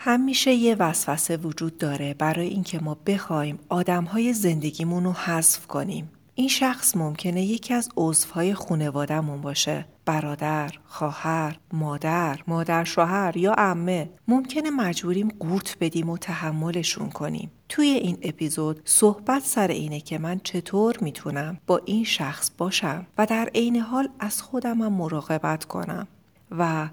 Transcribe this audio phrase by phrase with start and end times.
[0.00, 6.10] همیشه یه وسوسه وجود داره برای اینکه ما بخوایم آدمهای زندگیمون رو حذف کنیم.
[6.34, 9.86] این شخص ممکنه یکی از عضوهای خونوادهمون باشه.
[10.04, 17.50] برادر، خواهر، مادر، مادر شوهر یا عمه ممکنه مجبوریم قورت بدیم و تحملشون کنیم.
[17.68, 23.26] توی این اپیزود صحبت سر اینه که من چطور می‌تونم با این شخص باشم و
[23.26, 26.08] در عین حال از خودمم مراقبت کنم
[26.50, 26.88] و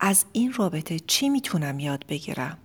[0.00, 2.58] از این رابطه چی می‌تونم یاد بگیرم؟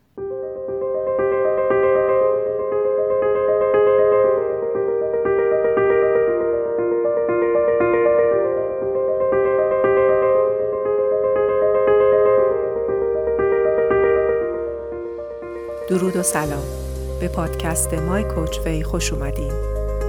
[15.90, 16.64] درود و سلام.
[17.20, 19.52] به پادکست مای کوچ وی خوش اومدین.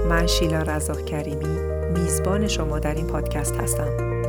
[0.09, 1.59] من شیلا رزاق کریمی
[1.95, 4.22] میزبان شما در این پادکست هستم.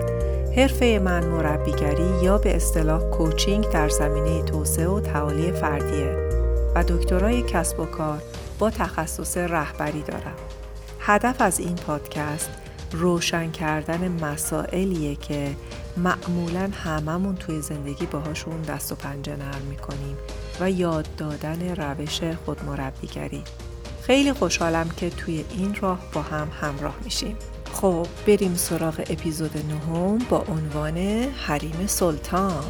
[0.56, 6.30] حرفه من مربیگری یا به اصطلاح کوچینگ در زمینه توسعه و تعالی فردیه
[6.76, 8.22] و دکترای کسب و کار
[8.60, 10.36] با تخصص رهبری دارم.
[11.00, 12.50] هدف از این پادکست
[12.92, 15.56] روشن کردن مسائلیه که
[15.98, 20.18] معمولا هممون توی زندگی باهاشون دست و پنجه نرم می‌کنیم
[20.60, 23.44] و یاد دادن روش خودمربیگری.
[24.02, 27.38] خیلی خوشحالم که توی این راه با هم همراه میشیم.
[27.74, 32.64] خب بریم سراغ اپیزود نهم با عنوان حریم سلطان.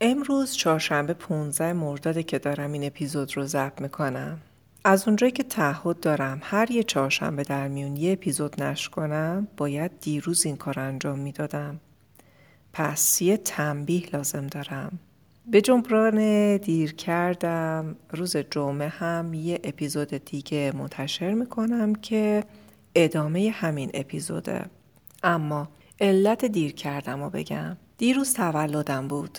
[0.00, 4.40] امروز چهارشنبه 15 مرداده که دارم این اپیزود رو ضبط می‌کنم.
[4.84, 10.00] از اونجایی که تعهد دارم هر یه چهارشنبه در میون یه اپیزود نشر کنم باید
[10.00, 11.80] دیروز این کار انجام می‌دادم.
[12.72, 14.98] پس یه تنبیه لازم دارم.
[15.46, 22.44] به جبران دیر کردم روز جمعه هم یه اپیزود دیگه منتشر می‌کنم که
[22.94, 24.64] ادامه همین اپیزوده.
[25.22, 25.68] اما
[26.00, 27.76] علت دیر کردم و بگم.
[27.98, 29.38] دیروز تولدم بود.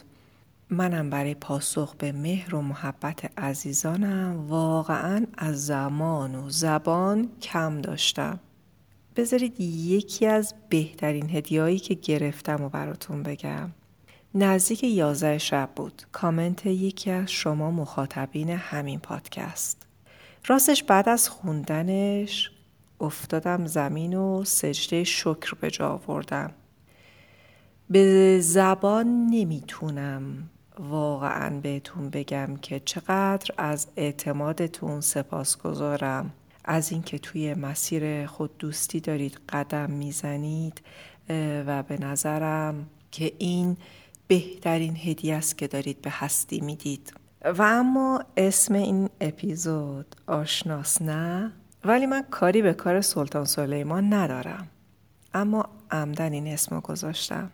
[0.74, 8.40] منم برای پاسخ به مهر و محبت عزیزانم واقعا از زمان و زبان کم داشتم.
[9.16, 13.72] بذارید یکی از بهترین هدیهایی که گرفتم و براتون بگم.
[14.36, 16.02] نزدیک یازده شب بود.
[16.12, 19.88] کامنت یکی از شما مخاطبین همین پادکست.
[20.48, 22.52] راستش بعد از خوندنش
[23.02, 26.52] افتادم زمین و سجده شکر به جا آوردم.
[27.90, 36.34] به زبان نمی‌تونم واقعا بهتون بگم که چقدر از اعتمادتون سپاسگزارم.
[36.66, 40.82] از اینکه توی مسیر خود دوستی دارید قدم می‌زنید
[41.68, 43.78] و به نظرم که این
[44.28, 47.14] بهترین هدیه است که دارید به هستی می‌دید.
[47.46, 51.52] و اما اسم این اپیزود آشناس نه
[51.86, 54.68] ولی من کاری به کار سلطان سلیمان ندارم.
[55.34, 57.52] اما عمدن این اسم گذاشتم.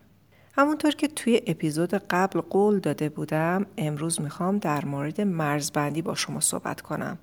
[0.59, 6.39] همونطور که توی اپیزود قبل قول داده بودم امروز می‌خوام در مورد مرزبندی با شما
[6.39, 7.17] صحبت کنم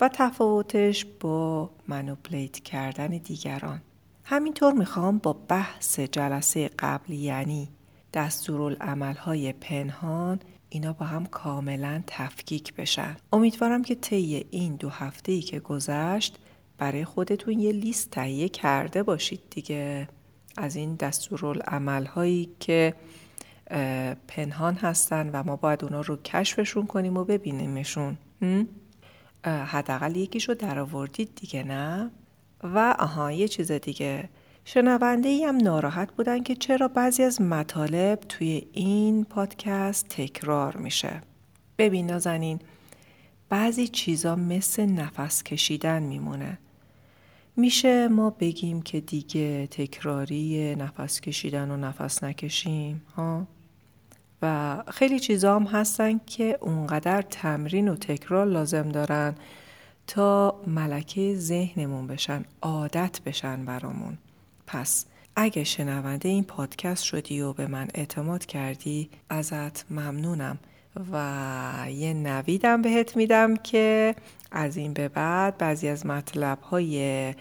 [0.00, 3.80] و تفاوتش با منوپلیت کردن دیگران.
[4.24, 7.68] همینطور می‌خوام با بحث جلسه قبل یعنی
[8.12, 13.16] دستورالعملهای پنهان اینا با هم کاملا تفکیک بشن.
[13.32, 16.38] امیدوارم که طی این دو هفته ای که گذشت
[16.78, 20.08] برای خودتون یه لیست تهیه کرده باشید دیگه.
[20.56, 22.94] از این دستورالعمل هایی که
[24.28, 28.18] پنهان هستن و ما باید اونا رو کشفشون کنیم و ببینیمشون.
[29.44, 32.10] حداقل یکیشو در آوردید دیگه نه؟
[32.62, 34.28] و آها یه چیز دیگه.
[34.64, 41.20] شنونده ای هم ناراحت بودن که چرا بعضی از مطالب توی این پادکست تکرار میشه.
[41.78, 42.58] ببین نازنین
[43.48, 46.58] بعضی چیزا مثل نفس کشیدن میمونه.
[47.56, 53.46] میشه ما بگیم که دیگه تکراری نفس کشیدن و نفس نکشیم ها؟
[54.42, 59.34] و خیلی چیزا هم هستن که اونقدر تمرین و تکرار لازم دارن
[60.06, 64.18] تا ملکه ذهنمون بشن عادت بشن برامون.
[64.66, 65.06] پس
[65.36, 70.58] اگه شنونده این پادکست شدی و به من اعتماد کردی ازت ممنونم.
[71.12, 74.14] و یه نویدم بهت میدم که
[74.50, 77.34] از این به بعد بعضی از مطلب های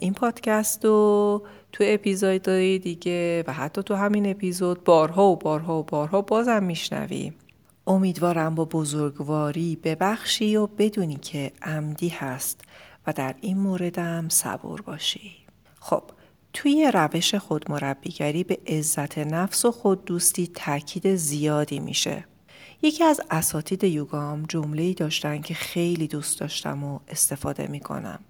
[0.00, 1.42] این پادکست رو
[1.72, 7.32] تو اپیزودهای دیگه و حتی تو همین اپیزود بارها و بارها و بارها بازم میشنوی
[7.86, 12.60] امیدوارم با بزرگواری ببخشی و بدونی که عمدی هست
[13.06, 15.32] و در این موردم صبور باشی
[15.80, 16.02] خب
[16.52, 22.24] توی روش خودمربیگری به عزت نفس و خود دوستی تاکید زیادی میشه.
[22.82, 28.20] یکی از اساتید یوگام جمله داشتن که خیلی دوست داشتم و استفاده می‌کنم.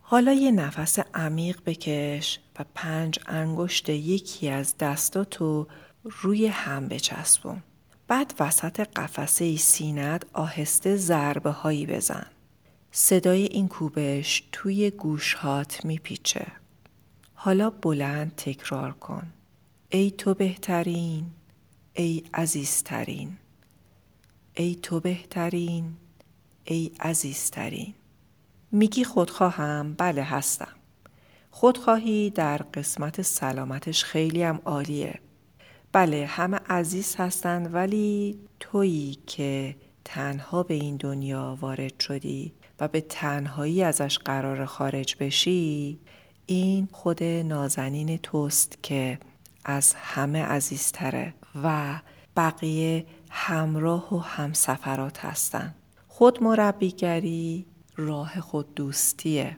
[0.00, 5.66] حالا یه نفس عمیق بکش و پنج انگشت یکی از دستاتو
[6.04, 7.62] روی هم بچسبون.
[8.08, 12.26] بعد وسط قفسه سینت آهسته ضربه هایی بزن.
[12.92, 16.46] صدای این کوبش توی گوشهات میپیچه.
[17.34, 19.32] حالا بلند تکرار کن.
[19.88, 21.26] ای تو بهترین،
[21.94, 23.36] ای عزیزترین.
[24.60, 25.96] ای تو بهترین،
[26.64, 27.94] ای عزیزترین.
[28.72, 30.74] میگی خودخواهم؟ بله هستم.
[31.50, 35.20] خودخواهی در قسمت سلامتش خیلی هم عالیه.
[35.92, 43.00] بله همه عزیز هستند ولی تویی که تنها به این دنیا وارد شدی و به
[43.00, 45.98] تنهایی ازش قرار خارج بشی
[46.46, 49.18] این خود نازنین توست که
[49.64, 51.34] از همه عزیزتره
[51.64, 52.00] و
[52.38, 55.74] بقیه همراه و همسفرات هستن.
[56.08, 59.56] خود مربیگری راه خود دوستیه.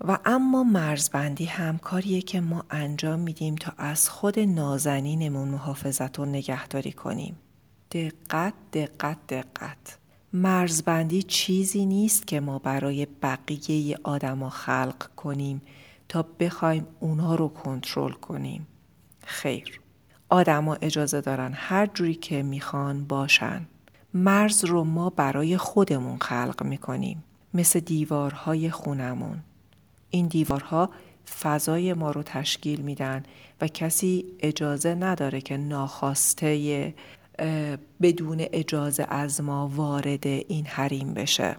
[0.00, 6.24] و اما مرزبندی هم کاریه که ما انجام میدیم تا از خود نازنینمون محافظت و
[6.24, 7.36] نگهداری کنیم.
[7.90, 9.98] دقت دقت دقت.
[10.32, 15.62] مرزبندی چیزی نیست که ما برای بقیه آدما خلق کنیم
[16.08, 18.66] تا بخوایم اونها رو کنترل کنیم.
[19.24, 19.80] خیر.
[20.28, 23.66] آدما اجازه دارن هر جوری که می‌خوان باشن.
[24.14, 27.24] مرز رو ما برای خودمون خلق می‌کنیم.
[27.54, 29.38] مثل دیوارهای خونمون.
[30.10, 30.90] این دیوارها
[31.40, 33.22] فضای ما رو تشکیل میدن
[33.60, 36.94] و کسی اجازه نداره که ناخواسته
[38.02, 41.56] بدون اجازه از ما وارد این حریم بشه.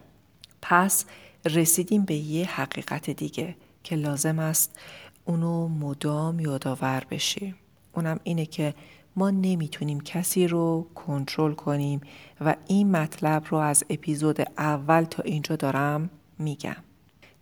[0.62, 1.06] پس
[1.46, 4.80] رسیدیم به یه حقیقت دیگه که لازم است
[5.26, 7.56] اونو مدام یادآور بشیم.
[7.94, 8.74] اونم اینه که
[9.16, 12.02] ما نمی‌تونیم کسی رو کنترل کنیم
[12.42, 16.76] و این مطلب رو از اپیزود اول تا اینجا دارم میگم.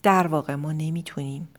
[0.03, 1.49] در واقع ما نمی‌تونیم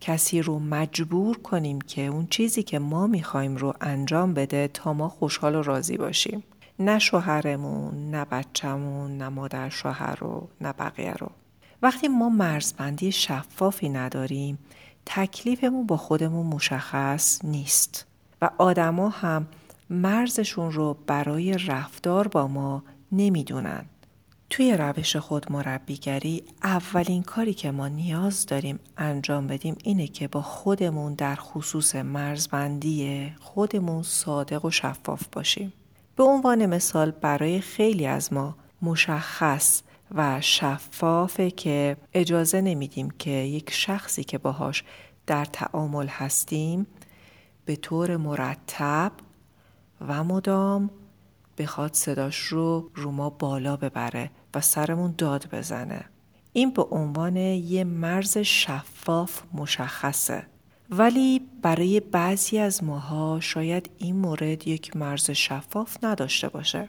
[0.00, 5.08] کسی رو مجبور کنیم که اون چیزی که ما می‌خوایم رو انجام بده تا ما
[5.08, 6.42] خوشحال و راضی باشیم.
[6.78, 11.30] نه شوهرمون نه بچهمون نه مادر شوهر رو نه بقیه رو.
[11.82, 14.58] وقتی ما مرزبندی شفافی نداریم
[15.06, 18.06] تکلیفمون با خودمون مشخص نیست
[18.42, 19.46] و آدما هم
[19.90, 23.84] مرزشون رو برای رفتار با ما نمی‌دونن.
[24.50, 30.42] توی روش خود مربیگری اولین کاری که ما نیاز داریم انجام بدیم اینه که با
[30.42, 35.72] خودمون در خصوص مرزبندی خودمون صادق و شفاف باشیم.
[36.16, 39.82] به عنوان مثال برای خیلی از ما مشخص
[40.14, 44.84] و شفافه که اجازه نمیدیم که یک شخصی که باهاش
[45.26, 46.86] در تعامل هستیم
[47.64, 49.12] به طور مرتب
[50.08, 50.90] و مدام
[51.58, 56.04] بخواد صداش رو رو ما بالا ببره و سرمون داد بزنه.
[56.52, 60.46] این به عنوان یه مرز شفاف مشخصه.
[60.90, 66.88] ولی برای بعضی از ماها شاید این مورد یک مرز شفاف نداشته باشه.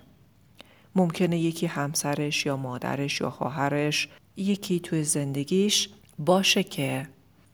[0.95, 5.89] ممکنه یکی همسرش یا مادرش یا خواهرش یکی توی زندگیش
[6.19, 7.07] باشه که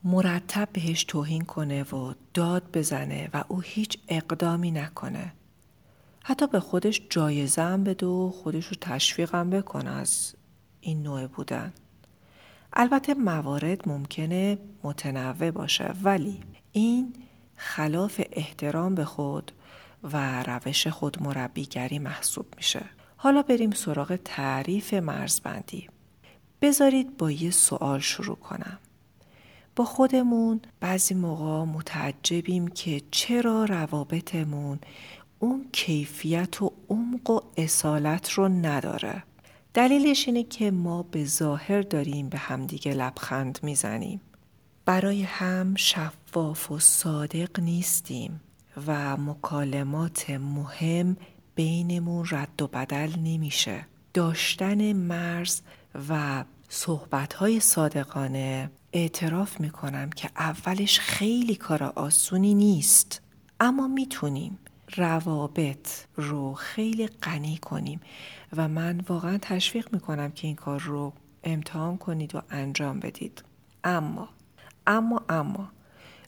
[0.03, 5.34] مرتب بهش توهین کنه و داد بزنه و او هیچ اقدامی نکنه.
[6.27, 10.36] حتی به خودش جایزه هم بده و خودش رو تشویق هم بکنه از
[10.82, 11.74] این نوع بودن.
[12.74, 16.39] البته موارد ممکنه متنوع باشه ولی
[16.72, 17.13] این
[17.55, 19.51] خلاف احترام به خود
[20.03, 22.86] و روش خود مربیگری محسوب میشه.
[23.17, 25.89] حالا بریم سراغ تعریف مرزبندی.
[26.62, 28.79] بذارید با یه سوال شروع کنم.
[29.75, 34.79] با خودمون بعضی موقع متعجبیم که چرا روابطمون
[35.45, 39.23] اون کیفیت و عمق و اصالت رو نداره.
[39.73, 44.21] دلیلش اینه که ما به ظاهر داریم به همدیگه لبخند می‌زنیم.
[44.85, 48.41] برای هم شفاف و صادق نیستیم
[48.87, 51.17] و مکالمات مهم
[51.55, 53.85] بینمون رد و بدل نمیشه.
[54.13, 55.61] داشتن مرز
[56.09, 63.21] و صحبتهای صادقانه اعتراف می‌کنم که اولش خیلی کار آسونی نیست
[63.59, 64.57] اما می‌تونیم.
[64.95, 68.01] روابط رو خیلی غنی کنیم.
[68.57, 71.13] و من واقعا تشویق می‌کنم که این کار رو
[71.43, 73.43] امتحان کنید و انجام بدید.
[73.83, 74.29] اما
[74.87, 75.71] اما اما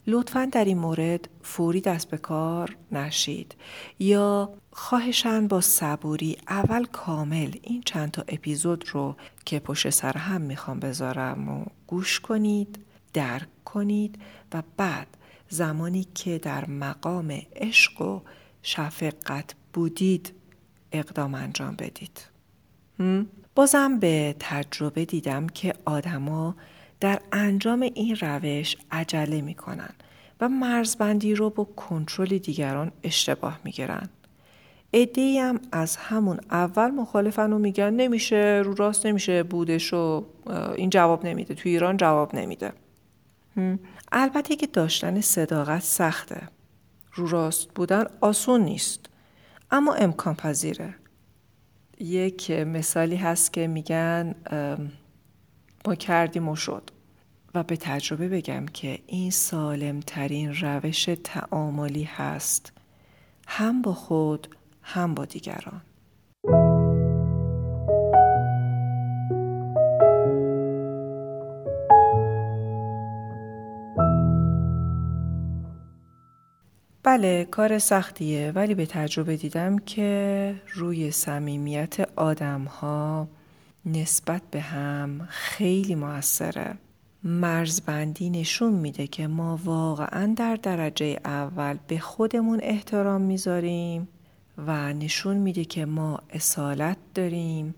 [0.06, 3.54] لطفا در این مورد فوری دست به کار نشید.
[3.98, 10.40] یا خواهشن با صبوری اول کامل این چند تا اپیزود رو که پشت سر هم
[10.40, 12.78] می‌خوام بذارم و گوش کنید
[13.12, 14.18] درک کنید
[14.54, 15.06] و بعد
[15.48, 18.20] زمانی که در مقام عشق و
[18.62, 20.32] شفقت بودید
[20.92, 22.20] اقدام انجام بدید.
[23.54, 26.56] بازم به تجربه دیدم که آدما
[27.00, 29.90] در انجام این روش عجله می‌کنن
[30.40, 34.08] و مرزبندی رو با کنترل دیگران اشتباه می‌گیرن.
[34.92, 40.26] ادهی هم از همون اول مخالفن و میگن نمیشه رو راست نمیشه بودش و
[40.76, 42.72] این جواب نمیده تو ایران جواب نمیده.
[44.12, 46.48] البته که داشتن صداقت سخته.
[47.18, 49.06] رو راست بودن آسون نیست.
[49.70, 50.94] اما امکان پذیره
[52.00, 54.34] یک مثالی هست که میگن
[55.86, 56.90] ما کردیم و شد.
[57.54, 62.72] و به تجربه بگم که این سالم ترین روش تعاملی هست.
[63.46, 65.80] هم با خود هم با دیگران.
[77.08, 83.28] بله کار سختیه ولی به تجربه دیدم که روی صمیمیت آدم ها
[83.86, 86.74] نسبت به هم خیلی موثره.
[87.24, 94.08] مرزبندی نشون میده که ما واقعا در درجه اول به خودمون احترام می‌ذاریم
[94.66, 97.74] و نشون میده که ما اصالت داریم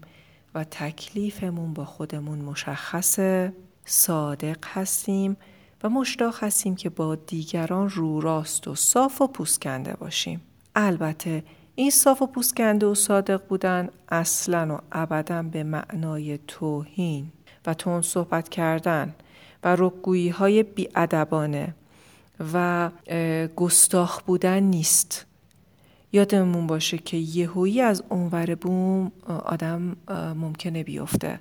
[0.54, 3.52] و تکلیفمون با خودمون مشخصه
[3.84, 5.36] صادق هستیم
[5.82, 10.40] و مشتاق هستیم که با دیگران رو راست و صاف و پوسکنده باشیم.
[10.74, 11.44] البته
[11.74, 17.32] این صاف و پوسکنده و صادق بودن اصلا و ابدا به معنای توهین
[17.66, 19.14] و تون صحبت کردن
[19.64, 21.74] و رکگویی های بیادبانه
[22.52, 22.90] و
[23.56, 25.26] گستاخ بودن نیست.
[26.12, 29.12] یادمون باشه که یهویی از اونور بوم
[29.44, 29.96] آدم
[30.36, 31.40] ممکنه بیفته.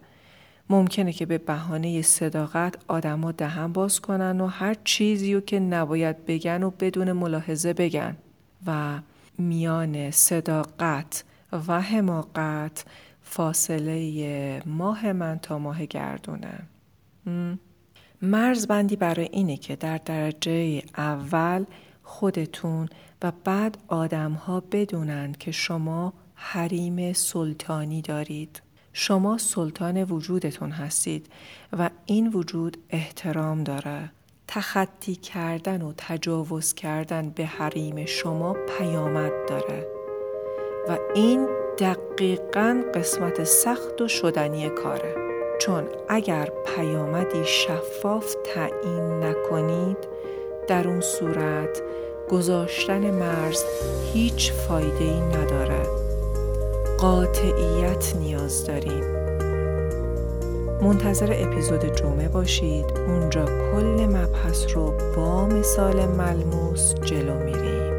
[0.70, 6.26] ممکنه که به بهانه صداقت آدما دهن باز کنن و هر چیزی رو که نباید
[6.26, 8.18] بگن و بدون ملاحظه بگن.
[8.66, 9.00] و
[9.38, 11.24] میان صداقت
[11.68, 12.86] و حماقت
[13.22, 16.60] فاصله ماه من تا ماه گردونه.
[18.22, 21.66] مرزبندی برای اینه که در درجه اول
[22.04, 22.90] خودتون
[23.22, 28.62] و بعد آدم ها بدونند که شما حریم سلطانی دارید.
[29.02, 31.28] شما سلطان وجودتون هستید
[31.80, 34.12] و این وجود احترام داره.
[34.48, 39.88] تخطی کردن و تجاوز کردن به حریم شما پیامد داره.
[40.90, 41.48] و این
[41.80, 45.16] دقیقا قسمت سخت و شدنی کاره.
[45.62, 49.98] چون اگر پیامدی شفاف تعیین نکنید
[50.68, 51.82] در اون صورت
[52.32, 53.64] گذاشتن مرز
[54.14, 56.09] هیچ فایده ای نداره.
[57.02, 59.04] قاطعیت نیاز داریم.
[60.82, 62.86] منتظر اپیزود جمعه باشید.
[63.08, 67.99] اونجا کل مبحث رو با مثال ملموس جلو میریم.